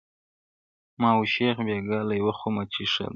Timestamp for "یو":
2.21-2.29